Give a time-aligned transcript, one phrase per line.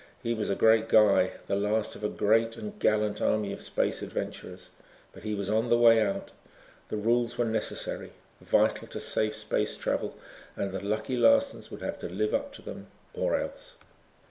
[0.23, 4.01] He was a great guy, the last of a great and gallant army of space
[4.01, 4.71] adventurers,
[5.13, 6.31] but he was on the way out.
[6.89, 10.17] The rules were necessary, vital to safe space travel
[10.55, 13.75] and the Lucky Larsons would have to live up to them, or else.